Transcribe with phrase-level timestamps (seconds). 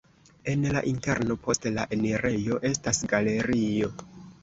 [0.53, 3.97] En la interno post la enirejo estas galerio.